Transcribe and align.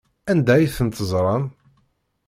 Anda 0.31 0.51
ay 0.55 0.67
ten-teẓram? 0.75 1.43